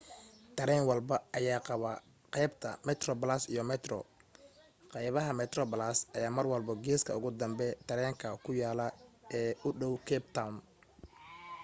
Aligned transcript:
tareen 0.57 0.87
walbo 0.89 1.15
ayaa 1.37 1.65
qabaa 1.69 2.03
qaybta 2.33 2.69
metroplus 2.87 3.43
iyo 3.53 3.63
metro 3.71 3.97
qaybaha 4.93 5.31
metroplus 5.41 5.97
ayaa 6.15 6.35
marwalbo 6.37 6.73
geeska 6.85 7.11
ugu 7.17 7.29
dambe 7.41 7.67
tareenka 7.87 8.27
ku 8.43 8.51
yaalan 8.61 8.93
oo 9.39 9.49
u 9.67 9.69
dhaw 9.79 9.93
cape 10.07 10.27
town 10.35 10.55